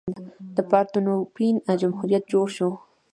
[0.55, 2.69] د پارتنوپین جمهوریت جوړ شو.